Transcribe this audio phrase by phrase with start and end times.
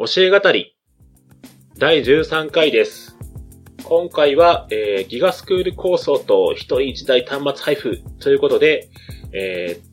[0.00, 0.76] 教え語り
[1.76, 3.16] 第13回です。
[3.82, 8.90] 今回は、えーギガスクール構想と一人一台端末配布ということで、
[9.32, 9.88] えー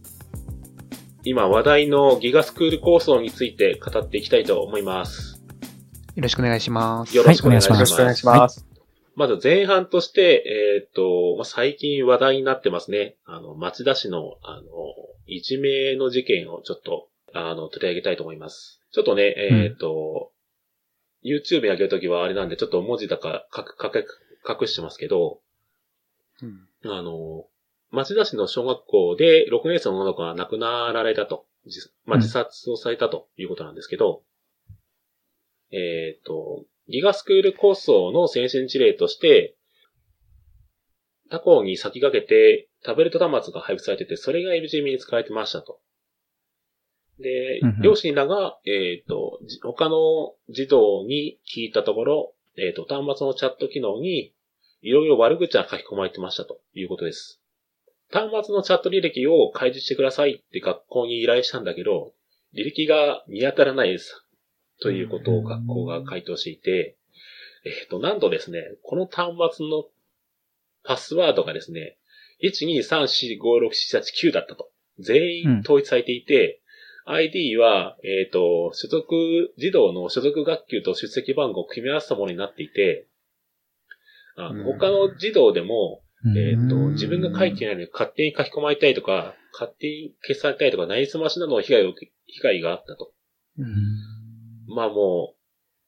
[1.24, 5.42] 今話題のギガスクール構想について語っていきたいと思います。
[6.14, 7.18] よろしくお願いします。
[7.18, 7.80] よろしくお願いします。
[7.80, 8.64] よろしくお願いします。
[9.16, 10.44] まず前半として、
[10.78, 13.16] えーっと、まあ最近話題になってますね。
[13.26, 14.64] あの、町田市の、あの、
[15.26, 18.82] いじめの事件をちょっと、あの、取り上げたいと思います。
[18.96, 20.32] ちょっとね、えーっと、
[21.22, 24.06] YouTube に上げるときはあれなんで、ちょっと文字だか隠隠
[24.62, 25.42] 隠してますけど、
[26.42, 27.46] うんあの、
[27.92, 31.46] 町田市の小学校で6年生の女の子が亡くなられたと。
[31.68, 34.24] じまあ、うん自殺をされたということなんですけど、
[35.72, 39.58] えっ、と、ギガスクール構想の先進事例として、
[41.30, 45.82] 他校に先駆けてタブレット端末が配布されてて、それが LGM に使われてましたと。
[47.20, 54.34] で両親らが、えっ、と、じ他の児童に聞いたところ、えっ、と、端末のチャット機能に、
[54.82, 57.42] いろいろ悪口が書き込まれてましたということです。
[58.12, 62.14] 端末のチャット履歴を開示してくださいって学校に依頼したんだけど、
[62.54, 64.26] 履歴が見当たらないです。
[64.82, 66.98] ということを学校が回答していて、
[67.66, 69.86] えっ、と、なんとですね、この端末の
[70.84, 71.98] パスワードがですね、
[72.44, 74.70] 123456789だったと。
[75.00, 76.62] 全員統一されていて、
[77.06, 83.08] ID は、えっ、と、所属、児童の所属学級と出席番号を組み合わせたものになっていて、
[84.38, 86.02] あ他の児童でも、
[86.36, 93.14] えっ、と、うん自分が書いてないのに勝手に書き込まれたりとか、勝手に消されたりとか、なりすましなどの被害を被害があったと。
[94.68, 95.36] まあもう、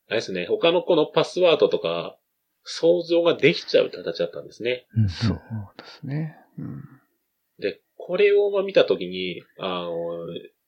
[0.09, 2.17] あれですね、他の子のパスワードとか、
[2.63, 4.85] 想像ができちゃう形だったんですね。
[4.95, 5.39] うんそう
[5.77, 6.37] ですね。
[6.59, 6.83] うん
[7.59, 9.91] で、これをまあ見たときに、あの、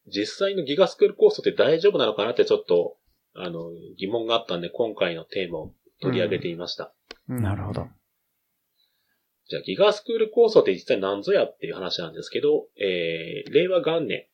[0.10, 2.98] 実際のギガスクールコースって大丈夫なのかなってちょっと、
[3.36, 6.94] あの、疑問があったんで、今回のテーマを取り上げてみました。
[7.28, 7.88] うんなるほど。
[9.48, 14.26] じゃあ、ギガスクール構想って実際何ぞやっていう話なんですけど、えー、令和元年、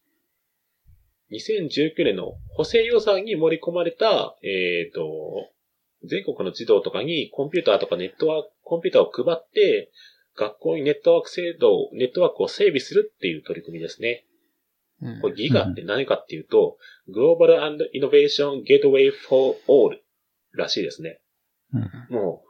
[1.31, 5.51] 2019年の補正予算に盛り込まれた、えっ、と、
[6.03, 9.91] 全国の児童とかにコンピューターとかネットワーク、コンピューターを配って、
[10.38, 14.25] 学校にネットワーク制度、ネットワークを整備するっていう取り組みですね。
[15.05, 16.77] うんこれギガって何かっていうと、
[17.09, 19.97] Global and Innovation Gateway for All
[20.53, 21.19] らしいですね。
[21.73, 22.47] うんもう、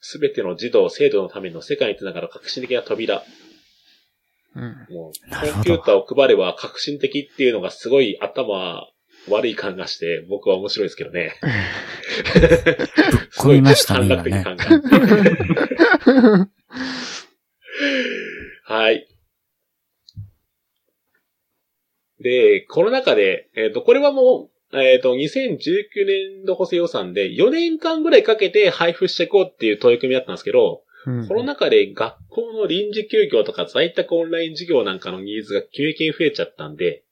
[0.00, 3.22] すべての児童、生徒のための世界につながる革新的な扉。
[4.54, 5.12] うんもう、
[5.52, 8.86] コンピューターを配れば革新的っていうのがすごい頭
[9.28, 11.34] 悪い感がして、僕は面白いですけどね。
[13.30, 14.66] すごい短絡的今感が。
[18.74, 19.06] はい。
[22.22, 25.58] で、この中で、えっ、と、これはもう、えっ、と、2019
[26.06, 37.02] 年度補正予算で4年間ぐらいかけて配布していこうっていう取り組みだったんですけど、うんコロナ禍で学校の臨時休業とか在宅オンライン授業なんかのニーズが急激に増えちゃったんで、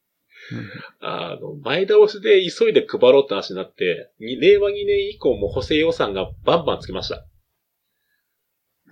[1.01, 7.27] あの、前倒しで急いで配ろうって話になって、に令和2年以降も補正予算がバンバンつきました。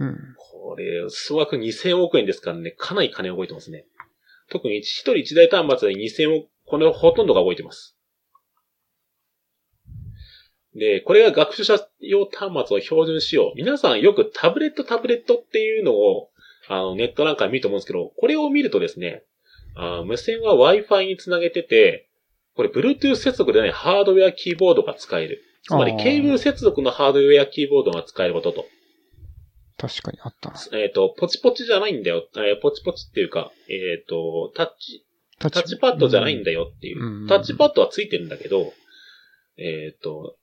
[0.01, 3.87] うんこれ、総額2000億円ですからね、かなり金動いてますね。
[4.51, 7.97] 特に一人一台端末で2000億、これほとんどが動いてます。
[10.75, 13.53] で、これが学習者用端末を標準仕様。
[13.57, 16.31] 皆さんよくタブレットタブレットっていうのを、
[16.69, 19.25] あの、ネットなんかで見ると思うんですけど、これを見るとですね、
[19.75, 22.09] あ無線は Wi-Fi につなげてて、
[22.55, 25.43] これ Bluetooth 接続でないハードウェアキーボードが使える。
[25.63, 28.67] つまりケーブル接続のハードウェアキーボードが使えることと。
[29.79, 30.57] 確かにあったな。
[30.73, 32.29] えっ、と、ポチポチじゃないんだよ。
[32.37, 35.07] えーポチポチっていうか、えっ、と、タッチ、
[35.39, 37.23] タタッチパッドじゃないんだよっていう。
[37.23, 38.73] うんタッチパッドはついてるんだけど、
[39.57, 40.37] えっ、と、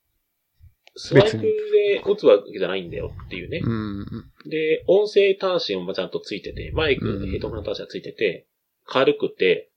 [0.95, 3.61] スワイプで打つわけじゃないんだよっていうね。
[3.61, 4.05] うん。
[4.49, 8.47] で、音声端子もちゃんとついてて、マイク、うんヘッドホン端子がついてて、
[8.85, 9.71] 軽くて、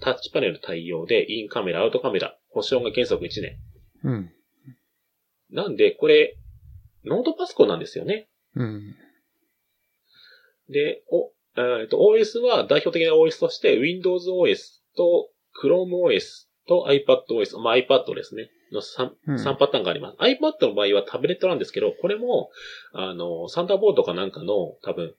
[0.00, 3.56] タッチパネル対応で、インカメラ、アウトカメラ、保証が原則1年。
[4.04, 4.30] うん。
[5.50, 6.36] なんで、これ、
[7.04, 8.28] ノートパソコンなんですよね。
[8.62, 8.96] うん。
[10.68, 11.32] で、お、
[11.80, 15.30] えっと、OS は代表的な OS として Windows OS と
[15.62, 18.50] Chrome OS と iPad OS、まあ iPad ですね。
[18.70, 20.18] の 3, うん3パターンがあります。
[20.18, 22.50] iPad の場合はタブレットなんですけど、これも、
[22.92, 25.14] あの、サンダーボードかなんかの多分、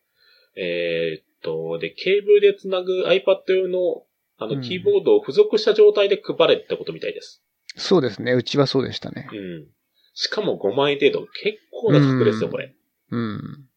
[0.55, 4.03] えーっと、で、ケーブルでつなぐ iPad 用の
[4.41, 7.43] あの、うんキーボードを付属した状態で配れってことみたいです。
[7.75, 8.31] そうですね。
[8.33, 9.35] うちはそうでしたねう。
[9.35, 9.67] ん。
[10.13, 11.27] しかも5万円程度。
[11.43, 12.73] 結構な額ですよ、うんこれ。
[13.11, 13.69] うん。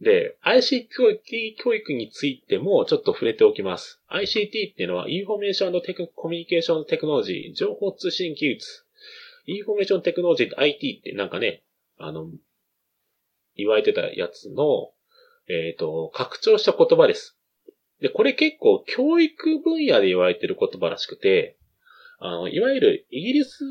[0.00, 4.00] で、ICT 教育についてもちょっと触れておきます。
[4.10, 8.84] ICT っていうのは、インフォメーションテクコミュニケーションテクノロジー、情報通信技術。
[9.46, 11.64] インフォメーションテクノロジーって IT ってなんかね、
[11.98, 12.30] あの、
[13.56, 14.92] 言われてたやつの、
[15.48, 17.36] えっ、ー、と、拡張した言葉です。
[18.00, 21.58] で、これ結構教育分野で言われてる言葉らしくて、
[22.20, 23.64] あの、いわゆるイギリス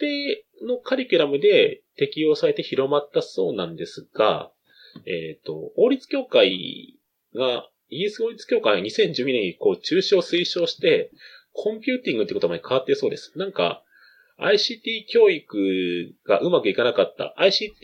[0.00, 4.50] でのカリキュラムで適用されて広まったそうなんですが、
[5.06, 6.98] えっ、ー、と、王立協会
[7.34, 11.10] が、イギリス王立協会が2012年にこう中止を推奨して、
[11.52, 13.36] コンピューティングって言葉に変わってそうです。
[13.36, 13.82] なんか、
[14.38, 17.34] ICT 教育がうまくいかなかった。
[17.38, 17.74] ICT っ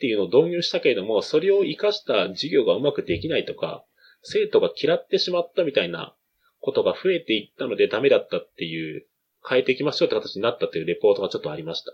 [0.00, 3.84] ていうのを導入したけれども、それを活かした授業がうまくできないとか、
[4.22, 6.14] 生徒が嫌ってしまったみたいな
[6.60, 9.06] ことが増えていったのでダメだったっていう、
[9.46, 11.92] 変えていきましょうって形になったというレポートがちょっとありました。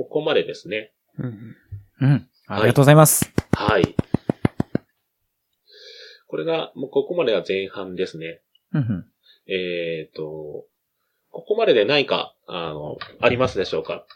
[0.00, 0.92] ここまでですね。
[1.18, 1.56] うん。
[2.00, 2.28] うん。
[2.46, 3.30] ありがとうございます。
[3.52, 3.94] はい。
[6.26, 8.40] これが、もうここまでは前半ですね。
[8.72, 9.04] うん。
[9.46, 10.64] えっ、ー、と、
[11.30, 14.06] ここまでで何か、あの、ありますでしょうか？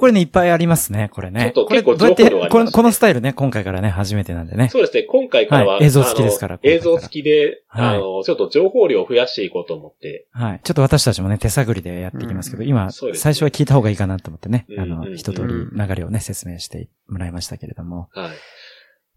[0.00, 1.52] これね、いっぱいありますね、これね。
[1.54, 4.70] ちょっと結構情報量あります、ね、このこのスタイルね、今回からね、初めてなんでね。
[4.70, 6.58] そうですね、今回からは、はい、映像付きですから。
[6.62, 10.26] 映像付きで、はい、あの、ちょっと情報量を増やしていこうと思って。
[10.32, 10.60] はい。
[10.64, 18.08] ちょっと私たちもね、手探りでやっていきますけど、うん、今、ね、最初は聞いた方がいいかなと思ってね、あの、一通り流れをね、説明してもらいましたけれども。
[18.14, 18.30] はい。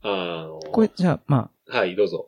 [0.02, 1.78] あのこれ、じゃあ、まあ。
[1.78, 2.28] はい、どうぞ。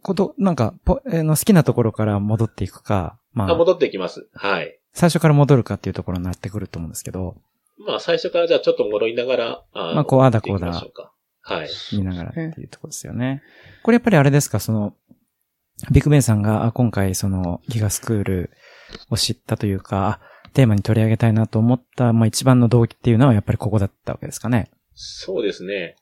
[0.00, 3.50] こと、なんか、ぽ、えー、の好きなところから戻っていくか、まあ。
[3.50, 4.26] あ、戻っていきます。
[4.32, 4.78] はい。
[4.94, 7.36] 最初から戻るかっていうところになってくると思うんですけど。
[7.86, 10.72] まあ最初からじゃあちょっと戻りながら、あまあこう、あだこうだ。
[11.42, 11.68] はい。
[11.92, 13.42] 見ながらっていうところですよね。
[13.82, 14.94] これやっぱりあれですか、その、
[15.90, 18.50] ビッグベンさんが、あ今回そのギガスクール
[19.08, 20.20] を知ったというか、
[20.52, 24.70] テーマに取り上げたいなと思った、まあ一番の動機っていうのはやっぱりここだったわけですかね。
[24.94, 25.96] そうですね。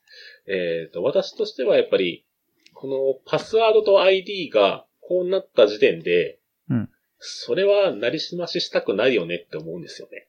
[0.47, 2.25] えっ、ー、と、私としてはやっぱり、
[2.73, 6.39] このパスワードと ID がこうなった時点で、
[6.69, 6.89] うん。
[7.19, 10.27] それはなりすまししたくないよねって思うんですよね。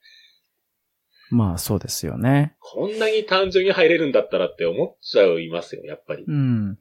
[1.31, 2.55] まあそうですよね。
[2.61, 6.25] こんなに単純に入れるんだったらって思っちゃいますよ、やっぱり。
[6.27, 6.79] うん。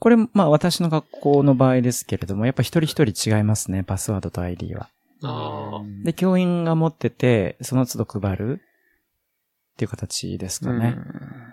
[0.00, 4.88] これ、まあ私の学校の場合ですけれども、やっぱ一人一人違いますね、パスワードと ID は。
[5.22, 10.96] あで、教員が持ってて、その都度配るっていう形ですかね。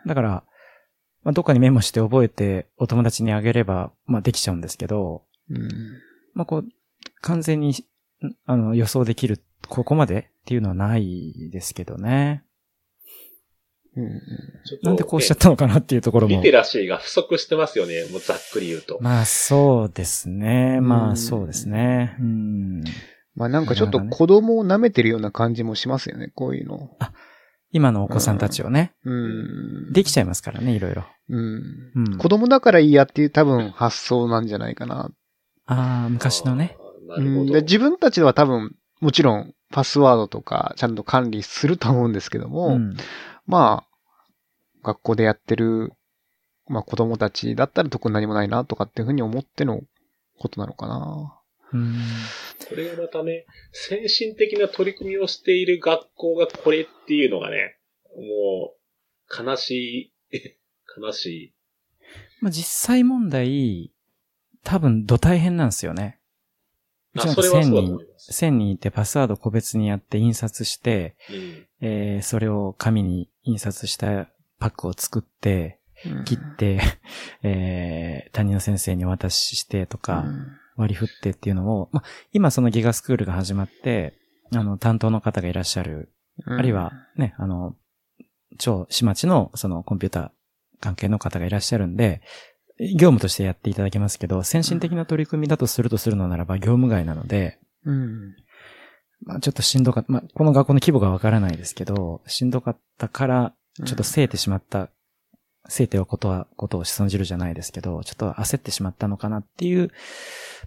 [0.05, 0.43] だから、
[1.23, 5.23] まあ、どっかにメモして覚えてお友達にあげれば、まあできちゃうんですけど、
[6.35, 6.65] まあこう、
[7.21, 7.73] 完全に、
[8.45, 12.43] あの、予想できるここまでっていうのはないですけどね。
[13.97, 14.21] うん、
[14.83, 16.35] なんでこうしちゃったのかなっていうところも。
[16.35, 18.05] リテラシーが不足してますよね。
[18.11, 18.97] もうざっくり言うと。
[19.01, 20.81] まあそうですね。
[20.81, 22.17] まあそうですね。
[22.19, 22.83] うん。
[23.35, 26.31] まあなんかちょっと子供を舐めてるような感じもしますよね。
[26.35, 26.89] こういうの。
[26.99, 27.13] あ、
[27.71, 28.93] 今のお子さんたちをね。
[29.05, 29.93] うん。
[29.93, 31.05] できちゃいますからね、いろいろ。
[31.29, 31.61] うん。
[31.95, 35.09] うん、子供だからいいやっていう多分発想なんじゃないかな。
[35.67, 36.77] ああ、昔のね。
[37.07, 37.53] なるほど。
[37.53, 38.75] で自分たちは多分、
[39.05, 42.97] もちろんパスワードとかちゃんと管理すると思うんですけども、うん、
[43.45, 45.93] まあ、学校でやってる、
[46.67, 49.81] まあ子供たちだったら特に何もないなとかっていうふうに思っての
[50.39, 51.39] ことなのかな。
[51.73, 51.93] うん、
[52.67, 57.77] これがまたね、先進的な取り組みをしている学校がこれっていうのがね、
[58.15, 60.57] もう、悲しい、
[60.99, 61.53] 悲しい。
[62.41, 63.91] まあ実際問題、
[64.63, 66.19] 多分、ど大変なんですよね。
[67.15, 71.15] うちなんか1000人、1000人いてパスワード個別にやって印刷して、
[71.81, 74.27] うん、えー、それを紙に印刷した
[74.59, 75.79] パックを作って、
[76.25, 76.79] 切って、
[77.43, 80.25] うん、えー、担任の先生に渡ししてとか、
[80.75, 82.03] 割り振ってっていうのを、まあ、
[82.33, 84.13] 今そのギガスクールが始まって、
[84.53, 86.11] あの、担当の方がいらっしゃる、
[86.45, 87.75] うん、あるいはね、あの、
[88.57, 90.29] 超市町のそのコンピューター
[90.79, 92.21] 関係の方がいらっしゃるんで、
[92.79, 98.35] 業務としてやっていただけますけど、先進的な取り組みだとするとするのならば業務外なので、うん。
[99.21, 103.53] まあちょっとしんどかった、まあこの学校の規模がわからないですけど、しんどかったから、
[103.85, 104.89] ちょっとせいてしまった、
[105.67, 109.91] せいてはことは、ことを信じるじゃないですけど、ちょっと焦ってしまったのかなっていう、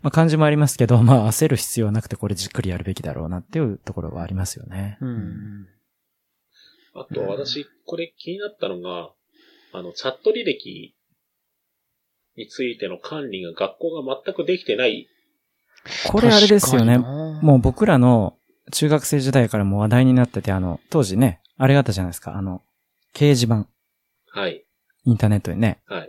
[0.02, 4.96] まあ感じもありますけど、まあ焦る必要はなくてこれじっくりやるべきだろうなっていうところはありますよね。
[5.02, 5.66] うん。
[6.94, 9.12] あと私、これ気になったのが、
[9.72, 10.94] あの、チャット履歴
[12.38, 15.08] についての管理が学校が全くできてない。
[16.06, 16.98] これあれですよね。
[16.98, 18.36] もう僕らの
[18.72, 22.36] 中学生時代からも話題になってて、あの、当時ね、あれがあったじゃないですか。
[22.36, 22.62] あの、
[23.14, 23.66] 掲示板。
[24.30, 24.64] はい。
[25.04, 25.80] インターネットにね。
[25.86, 26.08] はい。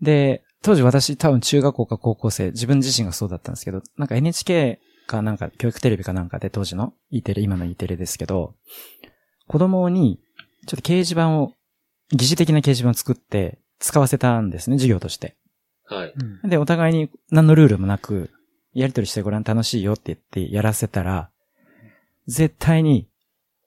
[0.00, 8.54] で、当時私多分中学校か高校生、自分自身がそうだったんですけど、なんか NHK かなんか教育テレビかなんかで当時の E テレ、今の E テレですけど、
[9.46, 10.20] 子供に
[10.66, 11.52] ちょっと掲示板を
[12.12, 15.36] 疑似的な掲示板を作って使わせたんですね、授業として。
[15.86, 16.14] はい。
[16.48, 18.30] で、お互いに何のルールもなく、
[18.72, 21.30] やりとりしてごらん楽しいよって言ってやらせたら、
[22.26, 23.08] 絶対に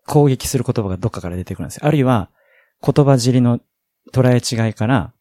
[0.05, 1.85] 攻撃する言葉がどっかから出てくるんですよ。
[1.85, 2.29] あるいは、
[2.83, 3.59] 言葉尻の
[4.11, 5.13] 捉え違いから、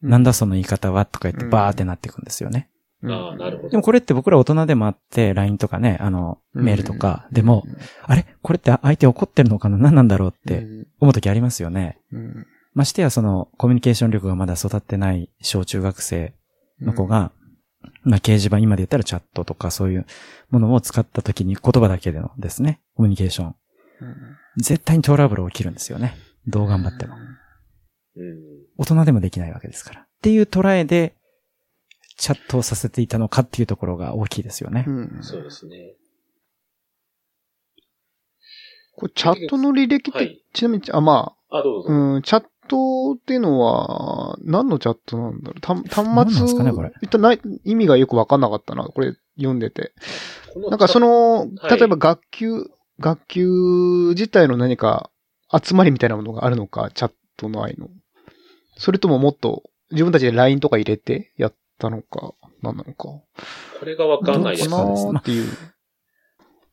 [0.00, 2.68] なんだその言い方はとか言ってバーってなっていくんですよね。
[3.04, 3.68] ああ、なるほど。
[3.68, 7.64] でもこれって僕ら大人でもあって、LINE とかね、あの、メールとかでも、
[8.02, 8.26] あれ？
[8.42, 9.76] これって相手怒ってるのかな？
[9.76, 10.66] 何なんだろうって
[11.00, 11.98] 思う時ありますよね。
[12.12, 16.34] うん、ましてやそのコミュニケーション力がまだ育ってない小中学生
[16.80, 17.32] の子が、
[18.02, 20.06] まあ掲示板、今で言ったらチャットとかそういう
[20.50, 23.54] ものを使った時に言葉だけでのですね、コミュニケーション。
[24.56, 26.16] 絶対にトラブル起きるんですよね。
[26.46, 27.14] どう頑張っても。
[27.14, 27.22] うん。
[28.78, 30.00] 大人でもできないわけですから。
[30.02, 31.14] っていう捉えで、
[32.16, 34.84] チャットをさせていたのかっていうところが大きいですよね。
[34.86, 35.94] うんそうですね。
[38.96, 41.90] これチャットの履歴って、はいちなみに、あ、まあ、どうぞ。
[41.90, 45.60] あ、うん、チャットっていうのは、何のチャットなんだろう？
[45.60, 49.92] た端何なん末ですかねこれ一体ない意味がよくわかんなかったな、これ読んでて。
[50.68, 55.10] なんかその、はい例えば学級、学級自体の何か
[55.52, 57.88] 集まりみたいなものがあるのか、チャットの愛の。
[58.76, 62.94] それとももっと自分たちで LINE とか入れてやったのか、何なのか。
[62.94, 63.24] こ
[63.84, 64.68] れがわかんないです。
[64.68, 65.48] かなーっていう。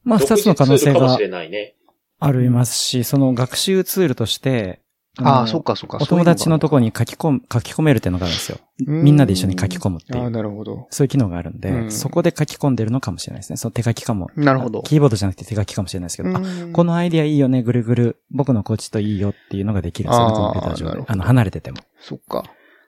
[0.04, 1.18] まあ、二つの可能性が。
[2.22, 4.82] ありますし、その学習ツールとして、
[5.24, 5.98] ああ、のそっかそっか。
[6.02, 8.58] お友達のとこにに書き込む、書き込めるっていうのがあるんですよ。
[8.88, 10.32] みんなで一緒に書き込むっていああ、う。
[10.32, 10.88] なるほど。
[10.90, 13.58] そういう機能があるんで、うんそこで書き込んでるのかもしれないですね。
[13.58, 14.30] その手書きかも。
[14.36, 14.82] なるほど。
[14.84, 16.42] キーボードじゃなくて手書きかもしれないですけど、あ、
[16.74, 21.06] このアイディアいいよね、ぐるぐる、僕のコーチといいよっていうのができるんですよコンピューター上なるほ。
[21.06, 21.78] どであの、離れてても。
[22.00, 22.44] そっか。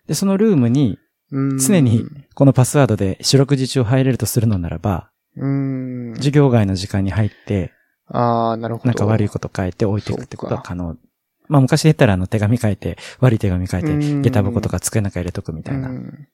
[0.07, 0.97] で、そのルームに、
[1.31, 6.13] うん常に、このパスワードで四六時中入れるとするのならば、うん。
[6.15, 7.71] 授業外の時間に入って、
[8.13, 8.87] ああ、なるほど。
[8.87, 10.97] なんか悪いこと書いて置いていくってことは可能。
[11.51, 15.89] まあ昔で言ったらあの手紙書いて、悪い手紙書いて、うん下駄箱とか机の中入れとくみたいな。
[15.89, 16.27] うん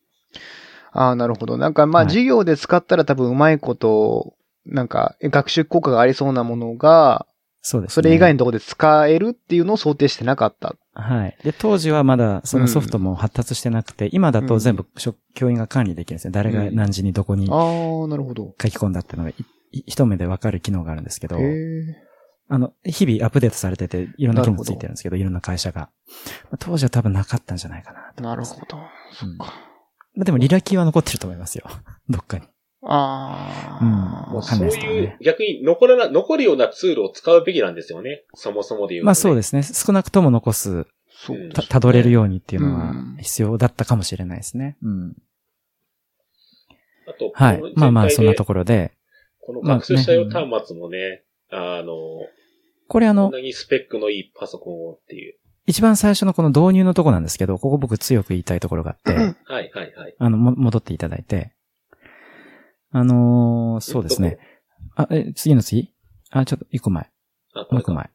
[0.94, 1.58] ああ、なるほど。
[1.58, 7.26] なんかまあ、はい授業で使ったら多分うまいこと、なんか学習効果がありそうなものが、
[7.62, 7.94] そうですね。
[7.96, 10.76] それ以外のところで使えるっていうのを想定してなかった。
[10.94, 11.38] はい。
[11.44, 14.86] で、当時はまだそのソフトも発達してなくて、今だと全部
[15.34, 16.32] 教員が管理できるんですね。
[16.32, 18.54] 誰が何時にどこにああ、なるほど。
[18.62, 19.32] 書き込んだっていうのが
[19.72, 22.07] 一目でわかる機能があるんですけどへ、え。
[22.50, 25.90] あの、日々アップデートされてて、いろんな機能ついてるんですけど、いろんな会社が。
[26.46, 28.24] まあ当時は多分なかったんじゃないかなと。
[28.24, 28.78] なるほど。
[29.12, 29.54] そっか。
[30.16, 31.66] まあでもリラキーは残ってると思いますよ。
[32.10, 32.46] どっかに。
[32.84, 33.86] ああ。
[34.30, 38.24] うんわかんそうないですけどねいう、逆に残らな、残るようなツールを使うべきなんですよね。
[38.34, 39.06] そもそもで言うと、ね。
[39.08, 39.64] まあそうですね。
[39.64, 44.78] 少なくとも残す、そうた、たどれるようにっていうのはうん必要だったかもしれないですね。
[44.82, 45.16] うん。
[47.08, 47.62] あと、はい。
[47.76, 48.94] まあまあ、そんなとこころで。
[49.42, 51.94] この学習者用端末もね、あの、
[52.88, 55.36] これあのこんな、にスペックのいいパソコンをっていう。
[55.66, 60.16] 一番最初のこの導入のとこなんですけど、ここ僕強く言いたいところがあって、はいはいはい。
[60.18, 61.54] あの、も、戻っていただいて。
[62.92, 64.38] あのーそうですね。
[64.96, 65.94] あ、え、次の次？
[66.32, 67.10] あ、ちょっと一個前。
[67.70, 68.10] もう一個前。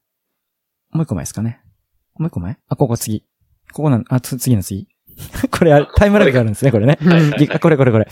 [0.93, 1.61] もう一個前ですかね。
[2.15, 2.57] もう一個前？
[2.69, 3.27] あ、ここ次。
[3.73, 4.89] ここなん、あ、つ次の次。
[5.51, 6.99] これタイムラグがあるんですね、これね。
[7.61, 8.09] これこれこれ。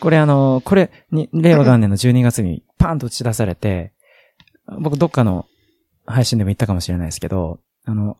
[0.00, 3.92] これあのーこれ、に、令和元年の12月にパーンと打ち出されて、
[4.80, 5.46] 僕どっかの
[6.10, 8.18] 配信でも言ったかもしれないですけど、あの、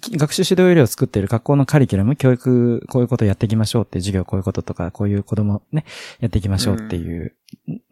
[0.00, 5.84] 学習指導要領を作っている学校のカリキュラム、教育、こういうことやっていきましょうって、授業こういうこととか、こういう子供ね、
[6.20, 7.34] やっていきましょうっていう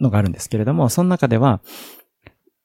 [0.01, 1.61] のがあるんですけれども、その中では、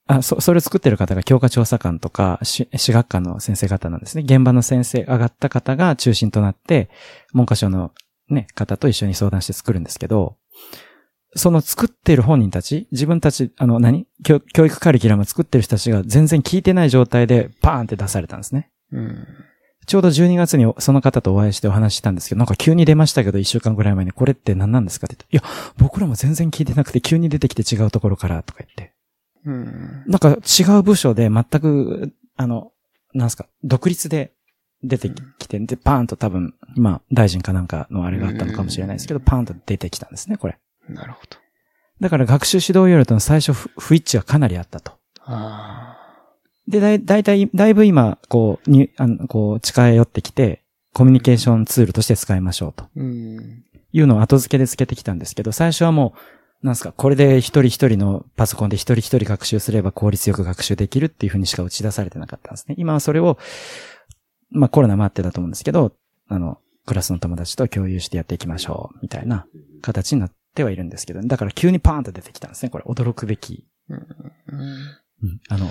[0.06, 4.22] あ、そ、それを作ってる方が教科調査官とか、私学科の先生方なんですね。
[4.24, 6.90] 現場の先生、上がった方が中心となって、
[7.32, 7.92] 文科省の
[8.28, 10.36] ね、方と一緒に相談して作るんですけど、
[11.34, 18.70] その作ってる本人たち、自分たち、あの何、教教育カリキュラム作ってる人たちが全然聞いてない状態でパーンって出されたんですね。
[18.92, 19.26] うん。
[19.86, 28.94] ちょうど12月にその方とお会いしてお話ししたんですけど、なんか急に出ましたけど、1週間ぐらい前にこれって何なんですかって言って、いや、僕らも全然聞いてなくて急に出てきて違うところからとか言って。
[29.44, 30.04] うん。
[30.06, 32.72] なんか違う部署で全く、あの、
[33.14, 34.32] なんすか、独立で
[34.84, 40.58] 出てきて、で、パーンと多分、まあ、大臣かなんかのあれがあったのかもしれないですけど、パーンと出てきたんですね、これ。
[40.88, 41.38] なるほど。
[42.00, 44.92] だから学習指導要領との最初不不一致はかなりあったと。
[45.24, 45.98] あ
[46.68, 50.62] で、だい、だいたい、だいぶ今、こう、に、あの、こう、近寄ってきて、
[50.94, 52.88] コミュニケーションツールとして使いましょうとあ。
[52.96, 53.64] うん。
[53.92, 56.14] いうのを後付けで付けてきたんですけど、最初はも
[56.62, 62.76] う、なんすか、これで一人一人のパソコンで一人一人学習すれば効率よく学習できるっていうふうにしか打ち出されてなかったんですね。
[62.78, 63.38] 今はそれを、
[64.50, 65.92] まあコロナもあってだと思うんですけど、
[66.28, 69.46] あの、クラスの友達と共有してやっていきましょう、みたいな
[69.82, 72.70] 形になってはいるんですけど、だから急にパーンと出てきたんですね。
[72.70, 73.66] これ驚くべき。
[73.88, 75.70] うんうん、あの、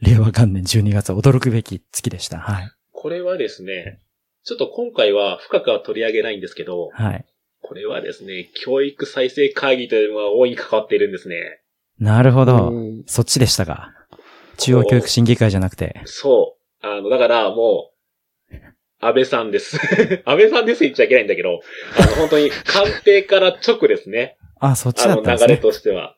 [0.00, 2.38] 令和元年12月は驚くべき月でした。
[2.38, 2.70] はい。
[2.92, 4.00] ここれはですね、
[4.44, 7.26] ちょっと今回は深くは取り上げないんですけど、はい。
[7.60, 11.60] これはですね、教育再生会議というのが大いに関わっているんですね。
[11.98, 12.70] なるほど。
[12.70, 13.92] うんそっちでしたか。
[14.56, 16.00] 中央教育審議会じゃなくて。
[16.06, 16.86] そう。
[16.86, 17.93] あの、だからもう、
[19.06, 19.76] 安倍さんです。
[20.24, 21.60] 安倍さんです言っちゃいけないんだけど、
[21.98, 24.36] あの、本当に官邸から直ですね。
[24.60, 25.48] あ、そっちだったんですね。
[25.48, 26.16] 流れとしては。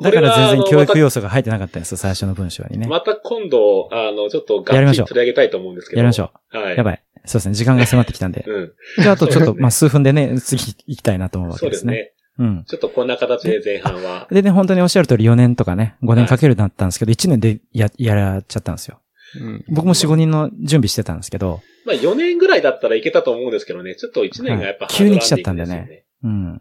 [0.00, 2.86] だから全然教育要素が入ってなかったんですよ、最初の文章にね。
[2.86, 6.00] また今度、あの、ちょっとガッツリ取り上げたいと思うんですけど。
[6.00, 6.56] やりましょう。
[6.58, 6.74] はう。
[6.74, 6.76] い。
[6.76, 7.02] やばい。
[7.24, 8.44] そうですね、時間が迫ってきたんで。
[8.46, 8.72] うん。
[8.98, 11.92] じゃあ、あとちょっと、まあ、数分でね、次行きたいなと思うわそうでけですすね。
[11.92, 12.12] ね。
[12.38, 12.64] うん。
[12.66, 14.28] ちょっとこんな形で前半は。
[14.30, 19.00] でね、本当におっしゃる通り4年とかね、5年かけるなったんですけど、1年でや、やらっちゃったんですよ。
[19.40, 26.60] うん僕も4、5人の準備してたんですけど、まあ4年ぐらいだったらいけたと思うんですけどね、ちょっと1年がやっぱはい急に来ちゃったんでねうん。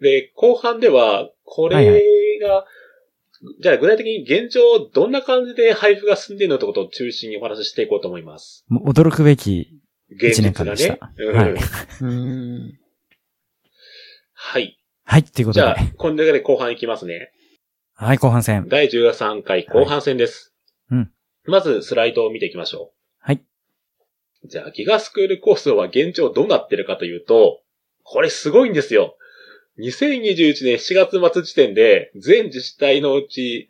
[0.00, 1.76] で、後半では、これ
[2.40, 2.64] が、はい
[3.60, 8.64] じゃあ具体的に現状どんな感じで配布が進んでいるのってことを中心にお話ししていこうと思います。
[8.68, 9.78] もう驚くべき
[10.10, 11.12] 1現実年間がねでした。。
[11.18, 11.54] うんはい。
[12.00, 12.78] うん
[14.32, 14.78] はい。
[15.04, 17.30] はい、っていうことでじゃあ。、この中で後半いきますね。
[17.94, 18.66] はい、後半戦。
[18.68, 20.54] 第13回後半戦です。
[20.90, 21.10] はいうん
[21.46, 23.42] まずスライドを見ていきましょはい。
[24.44, 24.48] う。
[24.48, 27.60] じゃあ、ギガスクール構想は現状どうなってるかというと、
[28.02, 29.16] これすごいんですよ。
[29.78, 33.68] 2021年7月末時点で、全自治体のうち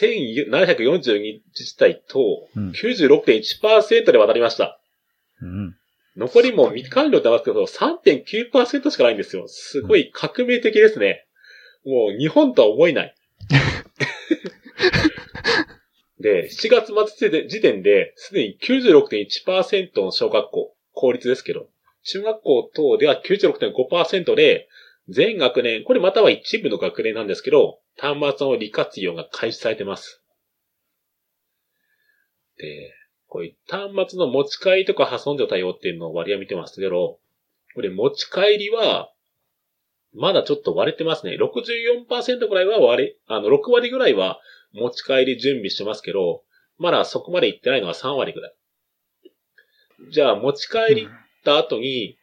[0.00, 4.80] 1742自治体とうん96.1%で渡りました。
[5.40, 5.76] うん。
[6.16, 9.46] 残りも未完了ってますけど、3.9%しかないんですよ。
[9.48, 11.26] すごい革命的ですね。
[11.84, 13.14] もう日本とは思えない。
[16.24, 21.68] で、7月末時点で、すでに96.1%の小学校、公立ですけど、
[22.02, 24.66] 中学校等では96.5%で、
[25.10, 30.22] 全学年、これまたは一部の学年なんですけど、端末の利活用が開始されてます。
[32.56, 32.94] で、
[33.26, 37.18] こういう端末の持ち帰りとか破損状対応っていうのを割合見てますけど、
[37.74, 39.12] これ持ち帰りは、
[40.14, 41.36] まだちょっと割れてますね。
[41.36, 44.40] 64%ぐらいは割れ、あの、6割ぐらいは
[44.74, 46.42] 持ち帰り準備してますけど、
[46.78, 48.54] まだそこまで行ってないのは3割ぐらい。
[50.10, 51.08] じゃあ、持ち帰りっ
[51.44, 52.18] た後に、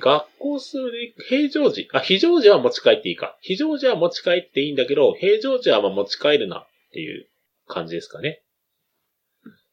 [0.00, 3.36] 学校数で平常時、あ、非常時は持ち帰っていいか。
[3.40, 7.28] 非常時は持ち帰っていいんだけど、平常時はまあ持ち帰るなっていう
[7.66, 8.42] 感じですかね。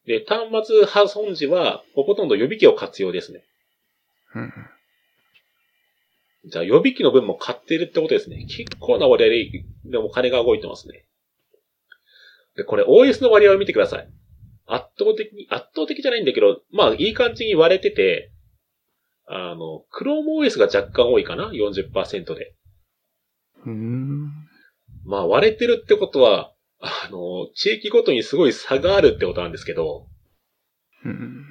[0.05, 3.43] で、端末破損時は、ほとんど予備機を活用ですね。
[4.35, 4.53] うん
[6.43, 8.45] じゃあ予備機の分も買ってるってことですね。
[8.45, 11.05] 結構な割合でも金が動いてますね。
[12.55, 14.09] で、これ OS の割合を見てください。
[14.67, 18.31] 圧倒的に、圧倒的じゃないんだけど、まあいい感じに割れてて、
[19.27, 22.55] あの、ChromeOS が若干多いかな ?40% で。
[23.65, 24.31] うん
[25.05, 30.07] まあ割れてるってことは、あの、地域ごとにすごい差があるってことなんですけど、
[31.05, 31.45] うん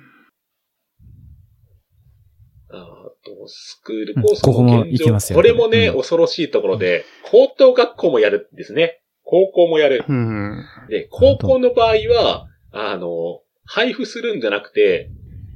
[2.73, 2.77] あ
[3.25, 9.03] と、スクールコースここもの現状行きますよこれもね、うん恐ろしいところで、高等学校もやるんですね。
[9.25, 10.05] 高校もやる。
[10.09, 15.11] うんで、高校の場合は、あの、配布するんじゃなくて、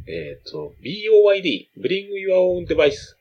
[0.06, 3.16] えっ、と、BOYD、Bring Your Own Device、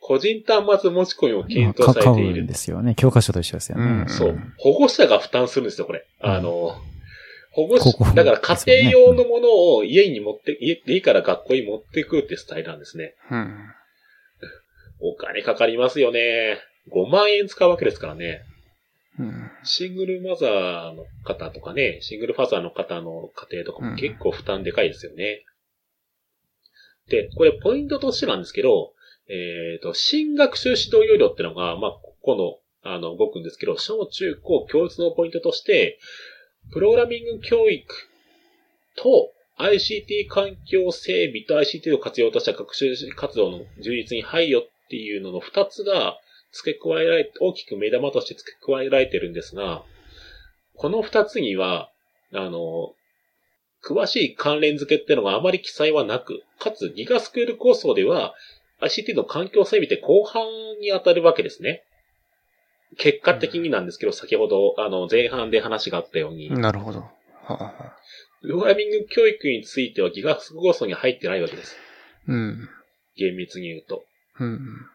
[0.00, 2.44] 個人端末持ち込みを検討されている。
[2.44, 2.94] んですよね。
[2.94, 3.84] 教科書と一緒ですよね。
[3.84, 4.38] うんそう。
[4.58, 6.06] 保護者が負担するんですよ、これ。
[6.22, 6.76] うんあの、
[7.52, 13.14] 保護者、だから家庭用のものを家に持って、家家から学校に持ってくるってスタイルなんですね。
[13.30, 13.56] うん
[15.00, 16.58] お金かかりますよね。
[16.92, 18.42] 5万円使うわけですからね。
[19.18, 25.44] うんシングルマザーの方とかね、シングルファザーの方の家庭とかも結構負担でかいですよね。
[27.08, 28.92] で、これポイントとしてなんですけど、
[29.28, 35.98] えっ、と、新学習指導要領ってのが、まあ、ここの、あの、動くんですけど、小中高共通のポイントとして、
[36.72, 37.86] プログラミング教育
[38.96, 46.18] と ICT 環境整備と ICT を活用とした学習活動の充実に配慮っていうのの二つが
[46.52, 49.82] 付け加えられ、大きく目玉として付け加えられてるんですが、
[50.74, 51.90] この二つには、
[52.32, 52.94] あの、
[53.84, 58.34] 詳しい関連付けってのがあまり記載はなく、かつギガスクール構想では
[58.80, 60.44] ICT の環境整備って後半
[60.80, 61.84] に当たるわけですね。
[62.96, 67.00] 結果的になんですけど、先ほど、あの、前半で話があったように、なるほど。
[67.00, 67.10] は
[67.48, 67.96] あはあ
[68.40, 71.76] プログラミング教育についてはギガスクール構想に入ってないわけです。
[72.28, 72.68] うん。
[73.16, 74.04] 厳密に言うと。
[74.38, 74.86] うん。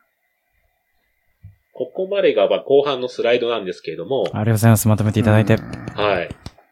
[1.73, 4.87] ここまでがまあ後半のスライドなんですけれども、ありがとうございます。
[4.87, 5.57] まとめていただいて。
[5.57, 6.29] はい。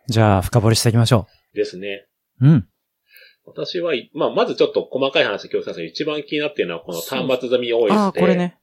[0.08, 2.08] じゃあ、深掘りしていきましょですね。
[2.40, 2.48] う。
[2.48, 2.68] うん。
[3.46, 7.94] 私は、まあ、まずちょっと細かい話で共通させ一番気になっているのはこの端末済み OS で。
[7.94, 8.58] ああ、これね。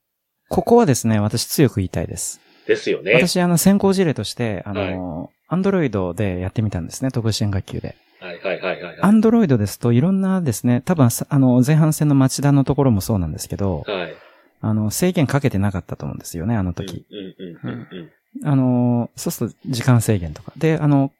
[0.48, 2.40] ここはですね、私強く言いたいです。
[2.66, 3.14] ですよね。
[3.14, 7.96] 私、あの、先行事例として、あの、アンドロイドでやってみたんですね、特殊支援学級で。
[8.20, 8.98] はいはいはいはいはい。
[9.00, 14.14] アンドロイドですといろんなですね、多分あの、前半戦の町田のところもそうなんですけど、はい。
[14.60, 17.06] あの、制限かけてなかったと思うんですよね、あの時。
[17.10, 18.10] うんうんうんうん
[18.44, 20.52] あの、そうすると時間制限とか。
[20.56, 21.10] で、あの、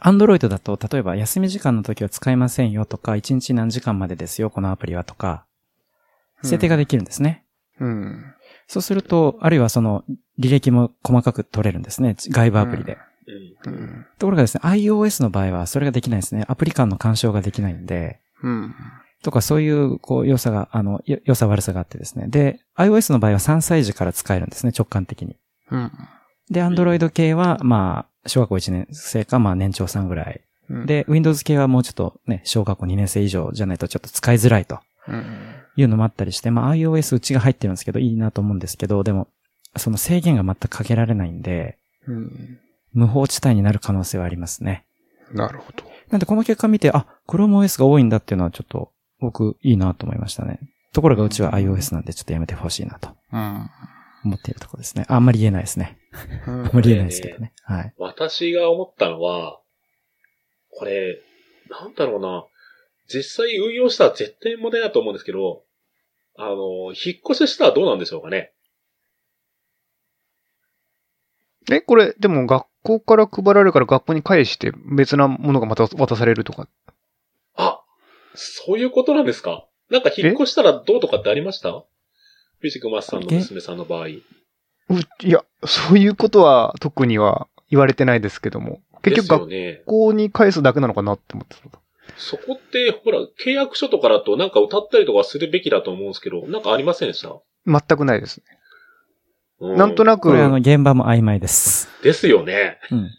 [0.00, 5.44] アンドロイドだと、例えば休み時間の時は使えませんよとか、1日何時間までですよ、このアプリはとか、
[6.42, 7.44] 設定ができるんですね。
[7.80, 8.34] うん。
[8.66, 10.04] そうすると、あるいはその、
[10.38, 12.16] 履歴も細かく取れるんですね。
[12.18, 12.98] 外部アプリで。
[13.64, 14.06] うんうん。
[14.18, 16.44] ところがですね、iOS の場合はそれができないんですね。
[16.48, 18.74] アプリ間の干渉ができないんで、うん。
[19.22, 22.28] とかそういう、こう、良さが、あの、よ良さ悪さがあってですね。
[22.28, 25.36] で、iOS の場合は3歳児から使えるんですね、直感的に。
[25.70, 25.92] うん。
[26.50, 30.40] で、Android 系は、まあ、小学校1年生か、まあ年長さんぐらい。
[30.70, 35.24] うん、で、Windows 系はもうちょっとね、小学校2年生以上じゃないとちょっと使いづらいとうん。
[35.76, 39.28] いうのもあったりして、まあ iOS うちが入ってるんですけど、いいなと思うんですけど、でも、
[39.76, 42.58] その制限が全くかけられないんで、うん。
[42.92, 44.84] 無法地帯になる可能性はありますね。
[45.32, 45.84] なるほど。
[46.10, 50.60] なんでこの結果見て、あ、ChromeOS が多いんだっていうのはちょっと、僕いいなと思いましたね。
[50.92, 53.70] ところがうちは iOS なんでちょっとやめてほしいなとうん。
[54.24, 55.04] 思っているところですね。
[55.08, 55.98] ああんまり言えないですね。
[56.46, 57.52] あんまり言えないですけどね。
[57.62, 57.94] はい。
[57.98, 59.60] 私が思ったのは、
[60.70, 61.20] これ、
[61.68, 62.46] なんだろうな。
[63.08, 65.62] 実際運用したら絶対問題だと思うんですけど、
[66.36, 68.52] あの、引っ越ししたらどうなんでしょうかね。
[71.70, 76.68] え、これ、でも学校から配られるから学校に返して別なものがまた渡されるとか。
[78.38, 79.66] あ、そういうことなんですか？
[79.90, 81.70] なんか引っ越したらどうとかってありました？
[81.72, 84.06] フィジクマスさんの娘さんの場合。
[84.06, 84.20] う
[85.20, 88.80] いや、そういうことは特には言われてないですけども。
[89.02, 89.82] 結局学ね。
[89.86, 91.78] 校に返すだけなのかなって思ってた。
[92.16, 97.36] そこって、ほら、契約書とかだとなんか歌ったりとかするべきだと思うんですけど、なんかありませんでした？
[97.66, 98.44] 全くないですね。
[99.60, 101.88] うなんとなく、これあの、現場も曖昧です。
[102.02, 102.78] ですよね。
[102.90, 103.10] うん。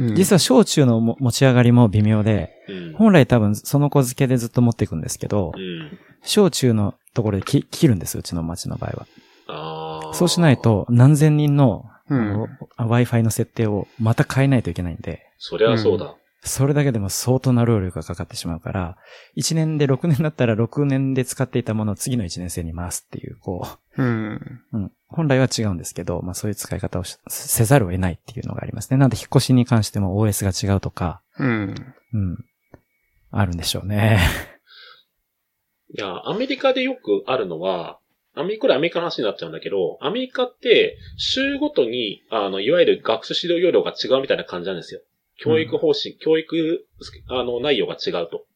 [0.00, 2.92] うん実は小中のも持ち上がりも微妙で、うん。
[2.94, 5.98] 本来多分その子付けでずっと持っていくんですけどう、ん。
[6.22, 10.12] 小中のところでき切るんです、うちの町の場合は。
[10.14, 10.60] そうしない。
[10.60, 16.14] と何千人の、の Wi-Fi の設定をまた変えないといけないんで、そりゃそうだ。
[16.42, 18.96] それだけでも相当な労力がかかってしまうから、
[19.36, 24.34] 1年で6年だったら6年で使っていたものを次の1年生に回すっていう、こうん。
[24.72, 24.92] う、うん。
[25.12, 28.96] 本来は違うんですけど、まあそういう使い方をしせざるを得ないっていうのがありますね。
[28.96, 31.74] なんで引っ越しに関しても OS が違うとか、うん。
[32.12, 32.44] うん。
[33.30, 34.20] あるんでしょうね。
[35.96, 37.98] いや、アメリカでよくあるのは、
[38.34, 45.00] アメリカ、これアメリカの話になっちゃうんだけど、アメリカって、州ごとに、あの、いわゆる学習指導要領が違うみたいな感じなんですよ。
[45.42, 46.86] 教育方針、教育、
[47.28, 48.46] あの、内容が違うと。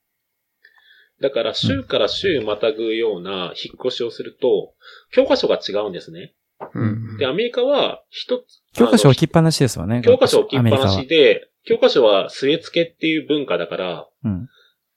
[1.21, 4.75] だから、州から州またぐような引っ越しをすると、
[5.13, 6.35] 教科書が違うんですね。
[6.73, 7.17] うん。
[7.19, 10.03] で、アメリカは、一つ、教科書置きっぱなしですわね。
[10.05, 14.49] 教科書置きっぱなしで、教科書は据え付けっていう文化だから、うん。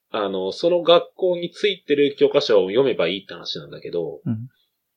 [0.10, 4.50] あの、その学校についてる教科書を読めばいいって話なんだけど、うん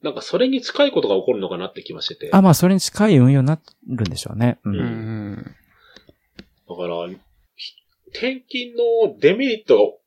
[0.03, 2.31] なんかそれに近いことが起こるのかなって気はしてて。
[2.33, 4.59] あ、まあそれに近い運用になるんでしょうね。
[4.65, 4.71] う。
[4.71, 5.37] うんうんん。
[5.37, 7.75] だから、ひ
[8.09, 8.75] 転勤
[9.11, 9.99] のデメリット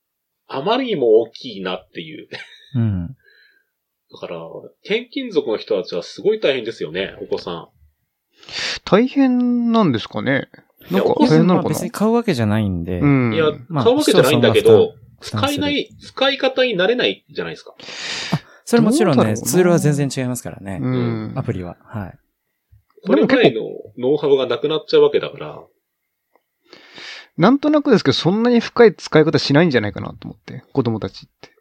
[0.49, 2.27] があまりにも大きいなっていう。
[2.75, 3.15] うん。
[4.13, 4.39] だから、
[4.85, 7.67] 転勤族の人たちはすごい大変ですよね、お子さん。
[8.85, 10.49] 大変なんですかね？
[10.91, 11.55] なんか大変なのかな？
[11.55, 12.99] まあ別に買うわけじゃないんで。
[12.99, 13.33] うん。
[13.33, 17.73] いや、まあ買うわけじゃないんだけど、使えない、使い方になれないじゃないですか。
[18.65, 20.79] それもちろんね、ツールは全然違いますからね。
[20.81, 21.33] うん。
[21.35, 21.77] アプリは。
[21.83, 22.17] はい。
[23.05, 23.61] これぐらいの
[23.97, 25.63] ノウハウがなくなっちゃうわけだから。
[27.37, 31.52] なんとなくですけど、そんなに深い使い方しないんじゃないかなと思って、子供たちって。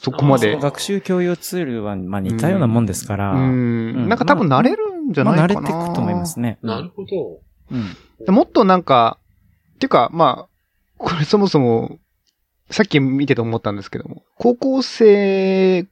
[0.00, 0.56] そこまで。
[0.56, 3.32] 学習共有ツールは、まあ似たようなもんですから。
[3.32, 4.08] うん。
[4.08, 5.54] なんか多分慣れるんじゃないかな。
[5.54, 6.58] まあ慣れていくと思いますね。
[6.62, 7.38] なるほど。
[7.70, 8.24] うん。
[8.24, 9.18] でもっとなんか、
[9.76, 10.48] っていうか、まあ、
[10.96, 11.98] これそもそも、
[12.70, 15.86] さっき見てて思ったんですけども、高校生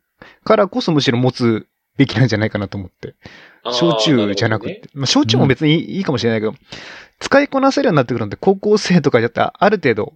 [0.44, 1.66] からこそむしろ持つ
[1.96, 3.14] べきなんじゃないかなと思って。
[3.72, 4.82] 小中じゃなくて。。
[4.94, 6.54] まあ、小中も別にいい,、かもしれないけど、
[7.18, 10.12] 使いこなせるようになってくるのって高校生とかじゃったらある程度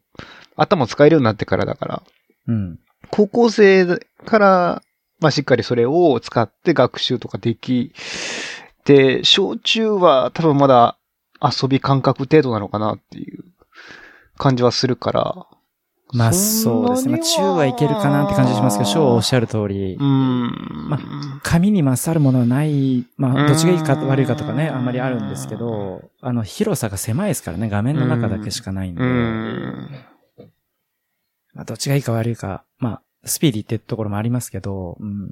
[0.57, 2.03] 頭使えるようになってからだから、
[2.49, 2.79] うん。
[3.11, 4.83] 高校生から、
[5.21, 7.93] まあ、しっかりそれを使って学習とかでき
[8.85, 10.97] て、小中は多分まだ
[11.43, 13.45] 遊び感覚程度なのかなっていう
[14.37, 15.47] 感じはするから。
[16.13, 17.13] まあそうですね。
[17.13, 20.89] まあ中はいけるかなって感じしますけど、小はおっしゃる通りう、ん。
[20.89, 20.99] ま
[21.43, 29.91] 紙に勝るものはない、まあどっちがいいか悪いかとかね、あんまりあるんですけど、あの広さが狭いですからね、画面の中だけしかないんで、うん。
[31.55, 35.29] まあどっちがいいか悪いか、まあスピーディーってところもありますけど、うん。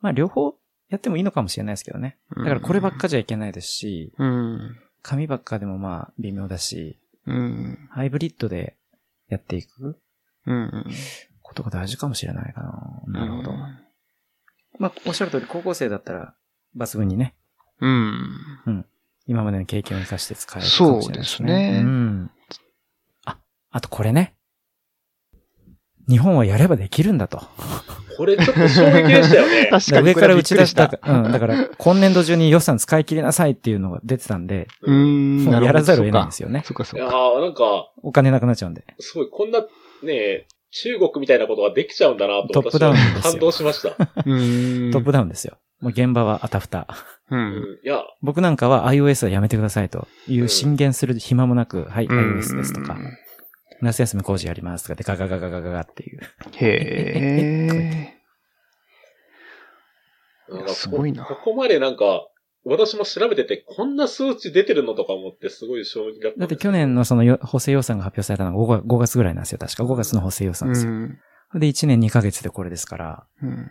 [0.00, 0.54] まあ両方
[0.88, 2.18] やってもいいのかもしれないですけどね。
[2.36, 4.76] だからこればっかじゃいけないですし、うん。
[5.02, 7.88] 紙ばっかでもまあ微妙だし、うん。
[7.90, 8.76] ハイブリッドで
[9.28, 9.98] やっていく
[10.46, 10.84] うん。
[11.42, 13.20] ことが大事かもしれないかな。
[13.20, 13.50] なるほど。
[13.50, 13.88] うん
[14.78, 16.34] まあ、おっしゃる通り、高校生だったら、
[16.76, 17.34] 抜群にね、
[17.80, 18.86] うん。
[19.26, 21.48] 今までの経験を生かして使えるかもしれないですね。
[21.48, 22.30] そうですねうん。
[23.24, 23.38] あ、
[23.70, 24.34] あとこれね。
[26.08, 27.42] 日本はやればできるんだと。
[28.16, 29.68] これちょっと衝撃でしたよね。
[29.70, 30.06] 確かに。
[30.06, 31.32] 上から打ち出した、うん。
[31.32, 35.44] だから、今年度中に予算使い切りなさいっていうのが出てたんで、うーん。
[35.44, 36.48] もうやらざるを得ないんですよ。
[36.48, 36.62] よね。
[36.64, 37.16] そっかそいやっか。
[37.16, 38.84] ーなんか、お金なくなっちゃうんで。
[38.98, 39.60] すごい、こんな、
[40.02, 43.88] ね中国みたいなことができちゃうんだなとトップダウンです感動しました。
[43.90, 44.90] うーん。
[44.90, 45.56] トップダウンですよ。
[45.80, 46.86] もう現場はあたふた。
[47.30, 47.36] う。
[47.36, 52.98] うんん、いや、僕なんかは iOS はやめてくださいという進言する暇もなく、はい、iOS ですとか、
[53.80, 56.20] 夏休み工事やりますとかでガガガガガガガっていう。
[56.56, 58.14] へ
[60.48, 62.26] なんかすごいなこここまでなんか、
[62.64, 69.58] 私も調べてて、こんな数値出てるのとか思ってすごい衝撃だっただって去年のそのよ補正予算が発表されたのが 5, 5月ぐらいなんですよ。
[69.58, 70.92] 確か5月の補正予ー算ですよ。
[70.92, 71.18] うん。
[71.54, 73.70] で、1年2ヶ月でこれですから、うん。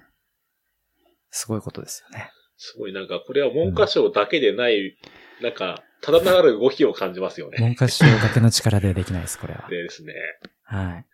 [1.30, 2.32] すごいことですよね。
[2.58, 4.98] すごいなんか、これは文科省だけでない、
[5.42, 7.58] なんか、ただなる動きを感じますよね。
[7.60, 9.68] 文科省だけの力でできないです、これは。
[9.70, 10.14] でですね。
[10.64, 11.06] はい。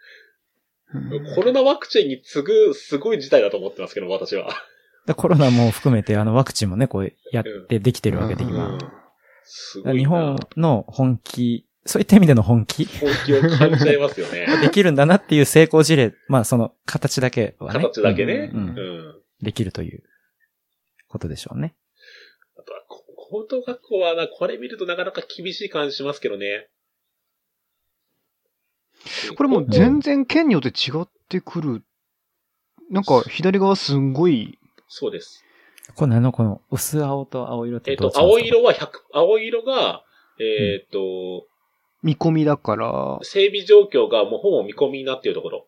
[0.95, 4.49] うんコロナワクチンに次ぐすごい事態だと思ってますけど、私は。
[5.07, 8.67] でコロナも含めて、あの、ワクチンもね、こうやってできてるわけで、うん今。
[8.67, 8.79] うん
[9.45, 9.99] すごいな。
[9.99, 12.85] 日本の本気、そういった意味での本気？
[12.85, 14.47] 本気を感じちゃいますよね。
[14.61, 17.81] できるんだなっていう成功事例、まあその形だけはね。
[17.81, 18.51] 形だけね。
[18.53, 19.15] ううんん。
[19.41, 20.03] できるという
[21.09, 21.75] ことでしょうね。
[22.57, 23.02] あとは、こ
[23.33, 26.67] 高等学校はな、これ見るとなかなか厳しい感じしますけどね。
[29.35, 31.83] これもう全然県によって違ってくる。
[32.91, 35.43] なんか左側すんごい、そうです。
[35.95, 38.59] これあの、この薄青と青色っえっ、と、てどう違うんですか？
[38.59, 40.03] 青色は100、青色が、
[40.39, 41.47] えっ、と、
[42.03, 45.67] 見込みだから、整備状況がもうほぼ見込みになっているところ。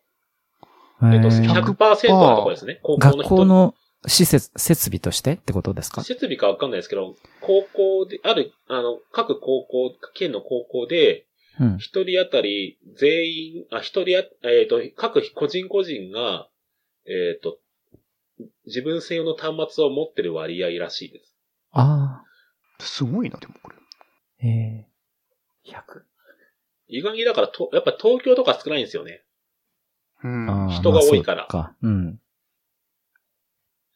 [1.02, 2.80] えっ、と、へー100%のところですね。
[2.84, 3.74] 高校の学人校の
[4.08, 6.04] 施設、設備としてってことですか？
[6.04, 11.26] 設備かわかんないですけど、高校で、ある、あの、各高校、県の高校で、
[11.60, 11.78] うん。
[11.78, 16.50] 一人当たり全員、あ、一人あ、えっ、と、各個人個人が、
[17.06, 17.60] えっ、と、
[18.66, 21.34] 自分専用の端末を持ってる割合らしいです。
[21.72, 22.22] あ
[22.80, 23.76] すごいな、でもこれ。
[23.78, 23.80] あ。
[24.46, 24.88] ええ
[25.72, 26.02] 100。
[26.90, 29.24] 意外にだからと、やっぱ東京とか少ないんですよね。
[30.24, 30.50] うん。
[30.50, 31.76] あー人が多いからまあそうか。
[31.84, 32.20] うん。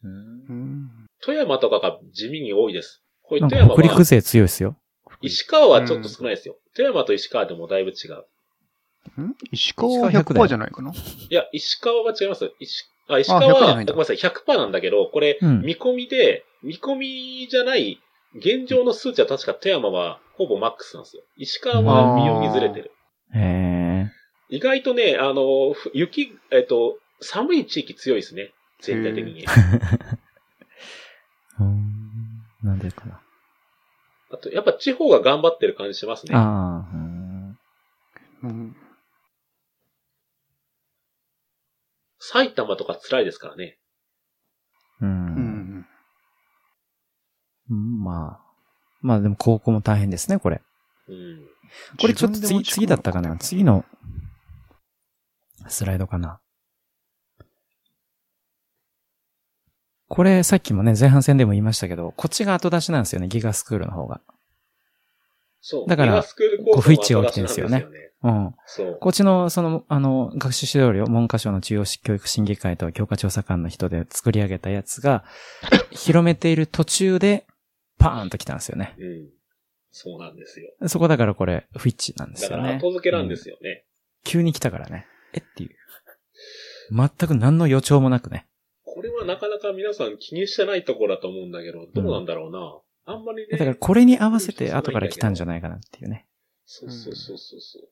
[0.04, 0.90] うん
[1.22, 3.04] 富山とかが地味に多いです。
[3.24, 4.78] これ富山は、か北陸勢強いですよ。
[5.22, 6.58] 石川はちょっと少ないですよ。
[6.76, 8.08] 富山と石川でもだいぶ違
[9.18, 9.22] う。
[9.22, 9.36] ん？
[9.52, 10.92] 石川は石川100だよ100%じゃないかな？
[10.92, 12.52] いや、石川は違います。
[12.60, 18.00] 石あ石川あ100じゃは、ごめんなさい、100%なんだけど、これ、うん見込みで、見込みじゃない、
[18.36, 21.24] 現状の数値は確か富山はほぼマックスなんですよ。
[21.38, 22.92] 石川は微妙にずれてる。
[23.36, 24.12] へえ。
[24.50, 28.52] 意外とね、あの、ふ雪、えっと、寒い地域強いですね。
[28.82, 29.46] 全体的に。
[31.60, 33.22] うんなんでかな。
[34.32, 36.36] あと、やっぱ地方が頑張ってる感じしますね。
[36.36, 37.60] ああ、うん
[38.44, 38.76] うん。
[42.20, 43.80] 埼玉とか辛いですからね。
[45.02, 45.06] う。
[45.06, 45.88] うんん。
[47.70, 48.50] うんまあ。
[49.02, 50.62] まあでも高校も大変ですね、これ。
[51.08, 51.48] うん。
[52.00, 53.86] これちょっと次、次だったかな次の
[55.68, 56.40] スライドかな
[60.10, 64.22] これさっきもね、前半戦でも言いましたけど、こっちが後出しなんですよね、ギガスクールの方が。
[65.62, 65.88] そう。
[65.88, 67.86] だからこう不一致が起きてるんですよね
[68.24, 68.56] うん。
[68.66, 68.98] そう。
[69.00, 75.24] こっちの、その、あの、学習指導料、文科省の中央教育審議会と教科調査官の人で作り上げたやつが、
[75.92, 77.46] 広めている途中で、
[77.98, 78.96] パーンと来たんですよね。
[78.98, 79.30] うん。
[79.92, 80.70] そうなんですよ。
[80.88, 82.80] そこだからこれ、不一致なんですだからよね。
[82.80, 83.86] 後付けなんですよね。
[84.24, 85.08] 急に来たからね。
[85.34, 85.76] えっていう。
[86.92, 88.49] 全く何の予兆もなくね。
[89.00, 93.14] これはなかなか皆さん気にしてないところだと思うんだけど、どうなんだろうな。
[93.14, 93.58] あんまりね。
[93.58, 96.28] だからこれに合わせて後から来たんじゃないかなっていうね。
[96.66, 97.90] そうそうそうそうそう。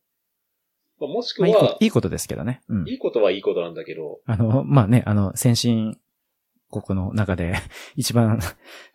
[0.99, 2.61] まあ、もしくまあいいいいことですけどね。
[2.67, 2.95] うんい。
[2.95, 5.97] いことはいいことなんだけど、あの、まあね、あの、先進
[6.69, 7.53] 国の中で
[7.95, 8.39] 一番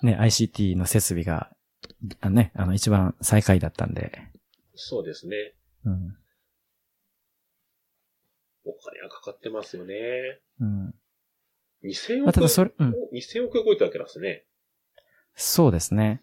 [0.03, 1.51] ね、ICT の設備が、
[2.21, 4.13] あのね、あの、一番最下位だったんで。
[4.75, 5.55] そうですね。
[5.87, 6.17] うん。
[8.65, 9.95] お金がかかってますよね。
[10.61, 10.95] うん。
[11.85, 12.95] 2000まあ、億、ただそれ、うん。
[13.13, 14.45] 2000億動いたわけなんですね。
[15.35, 16.23] そうですね。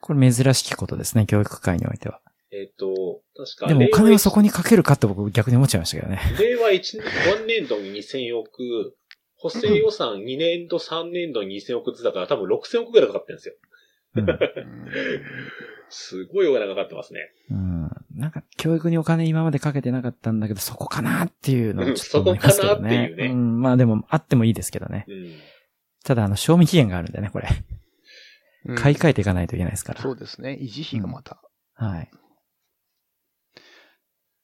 [0.00, 2.20] これ珍しきことですね、教育界においては。
[2.50, 4.48] えっ、と、確か、でもお金はそこに。
[4.48, 6.20] にかけるかって僕逆に思っちゃいましたけどね。
[6.38, 8.96] 令和1、1年度に2000億、
[9.36, 13.54] 補正予算2年度、3年度に2000億ずつだから多分6000億ぐらいかかってるんですよ。
[14.16, 14.26] うん。
[15.90, 17.20] すごいお金がかかってますね。
[17.50, 17.87] うん、
[18.18, 22.74] なんか教育にお金今までかけてなかったんだけど、そこかなっていうのをちょっと思いますけどね。
[22.74, 23.26] そこかなっていうね。
[23.32, 25.06] うん、まあでも、あってもいいですけどね。
[25.08, 25.36] うん、
[26.04, 27.48] ただ、あの、賞味期限があるんでね、これ。
[28.76, 30.02] 買い替えていかないといけないですから。
[30.02, 30.58] そうですね。
[30.60, 31.40] 維持費がまた。
[31.74, 32.10] はい。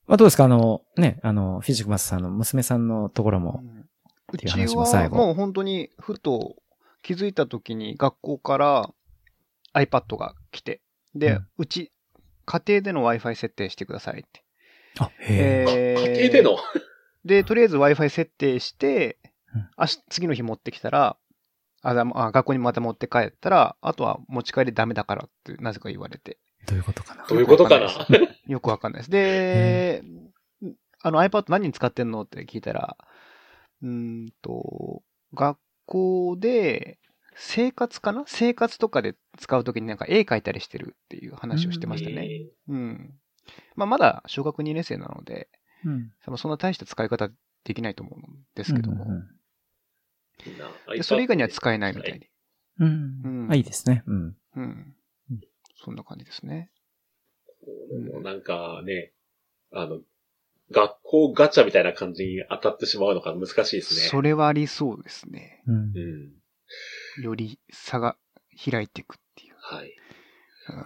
[0.07, 0.45] まあどうですか？
[0.45, 3.63] あの、ね、あの、フィジックマスさんの娘さんのところも、
[4.33, 6.57] うちはもう本当にふと
[7.03, 8.91] 気づいた時に学校から
[9.75, 10.81] iPad が来て、
[11.15, 11.93] で、うん、うち、
[12.45, 14.45] 家庭での Wi-Fi 設定してくださいって。
[14.99, 16.57] あ、へえー、家庭での？
[17.25, 19.19] で、とりあえず Wi-Fi 設定して、
[19.55, 21.17] うん、次の日持ってきたら、
[21.83, 26.39] ああ学校にまた持って帰ったら、あとは持ち帰りダメだからってなぜか言われて。
[26.67, 27.27] どういうことかな？
[27.27, 27.89] どういうことかな？
[28.49, 29.11] よくわかんないです。
[29.11, 30.03] で、
[30.63, 32.23] うん、あの iPad 何に使ってんの？
[32.23, 32.97] って聞いたら、
[33.83, 35.03] うんと、
[35.35, 36.99] 学校で、
[37.35, 38.25] 生活かな？
[38.27, 42.29] 生活とかで使うときになんか絵描いたりしてるっていう話をしてましたね。
[42.69, 43.15] うん。
[43.77, 45.49] まあ、まだ小学2年生なので、
[45.85, 47.29] うん、そんな大した使い方
[47.65, 48.23] できないと思うん
[48.55, 49.05] ですけども。
[49.05, 49.15] うんう
[50.95, 52.27] ん、でそれ以外には使えないみたいに。
[52.81, 53.21] うん。
[53.25, 54.03] うん、あ、いいですね。
[54.07, 54.37] うん。
[54.57, 54.95] うん。
[55.85, 56.71] そんな感じですね。
[58.13, 59.13] もうなんかね、
[59.73, 60.01] あの、
[60.71, 64.09] 学校ガチャみたいな感じに当たってしまうのが難しいですね。
[64.09, 65.63] それはありそうですね。
[65.67, 65.93] うん。
[67.23, 68.17] より差が
[68.71, 69.55] 開いていくっていう。
[69.59, 69.93] はい。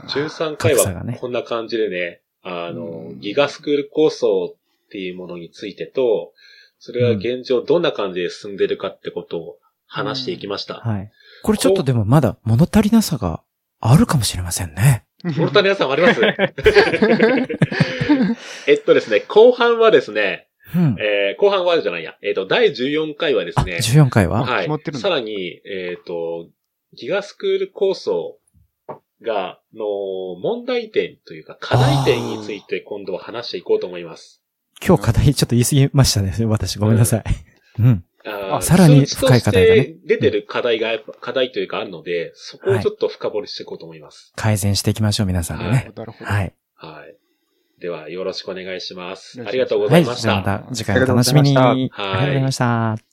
[0.08, 6.32] 13回はこんな感じでね、あの、ギガスクール構想っていうものについてと、
[6.78, 10.74] それは現状どんな感じで進んでるかってことを話していきました。
[10.74, 11.10] はい。
[11.42, 13.42] これちょっとでもまだ物足りなさが
[13.80, 15.04] あるかもしれませんね。
[15.24, 16.20] 物足りなさもあります
[18.68, 22.16] えっとですね、後半はですね、うん、えー、後半はじゃないや。
[22.22, 23.76] えっ、ー、と、第14回はですね。
[23.76, 24.44] 14回は？
[24.44, 24.68] はい。
[24.94, 26.48] さらに、えっ、ー、と、
[26.94, 28.38] ギガスクール構想
[29.22, 29.84] が、の、
[30.40, 34.42] 問題点というか、課題点について今度は話していこうと思います。
[34.84, 36.34] 今日課題ちょっと言い過ぎましたね。
[36.46, 37.24] 私、ごめんなさい。
[37.78, 37.86] うん。
[37.86, 39.94] うんあさらに深い課題がね。
[40.04, 44.32] 出てる課題が、課題というかあるので、そこをちょっと深掘りしていこうと思います。
[44.36, 45.92] 改善していきましょう、皆さんでね。
[46.20, 46.54] はい。
[46.74, 47.16] はい。
[47.80, 49.42] では、よろしくお願いします。
[49.44, 50.30] ありがとうございました。
[50.30, 51.56] はい、また次回お楽しみに。
[51.56, 53.07] ありがとうございました。